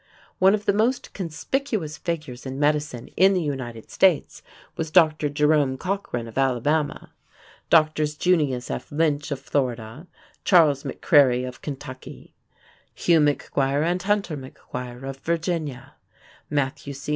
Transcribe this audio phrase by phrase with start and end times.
[0.39, 4.41] One of the most conspicuous figures in medicine in the United States
[4.75, 5.29] was Dr.
[5.29, 7.13] Jerome Cochran of Alabama.
[7.69, 8.15] Drs.
[8.15, 8.91] Junius F.
[8.91, 10.07] Lynch of Florida;
[10.43, 12.33] Charles McCreery of Kentucky;
[12.95, 15.93] Hugh McGuire and Hunter McGuire of Virginia;
[16.49, 17.09] Matthew C.